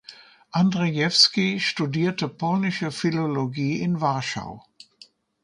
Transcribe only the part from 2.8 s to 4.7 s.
Philologie in Warschau.